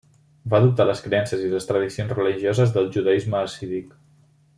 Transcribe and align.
Va 0.51 0.59
adoptar 0.59 0.85
les 0.89 1.03
creences 1.07 1.43
i 1.49 1.51
les 1.51 1.69
tradicions 1.71 2.13
religioses 2.21 2.73
del 2.79 2.89
judaisme 2.97 3.39
hassídic. 3.41 3.93